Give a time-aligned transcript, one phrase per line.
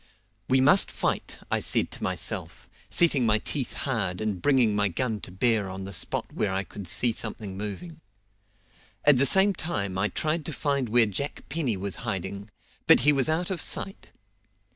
[0.49, 5.21] "We must fight," I said to myself, setting my teeth hard and bringing my gun
[5.21, 8.01] to bear on the spot where I could see something moving.
[9.05, 12.49] At the same time I tried to find where Jack Penny was hiding,
[12.87, 14.11] but he was out of sight.